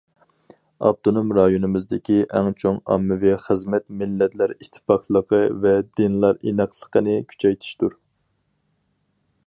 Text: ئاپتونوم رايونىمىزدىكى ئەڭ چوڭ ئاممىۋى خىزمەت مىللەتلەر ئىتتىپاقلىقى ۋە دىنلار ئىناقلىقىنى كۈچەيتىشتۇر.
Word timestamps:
ئاپتونوم 0.87 1.27
رايونىمىزدىكى 1.37 2.15
ئەڭ 2.37 2.47
چوڭ 2.63 2.79
ئاممىۋى 2.93 3.33
خىزمەت 3.43 3.85
مىللەتلەر 4.01 4.53
ئىتتىپاقلىقى 4.55 5.43
ۋە 5.67 5.75
دىنلار 6.01 6.41
ئىناقلىقىنى 6.53 7.19
كۈچەيتىشتۇر. 7.35 7.95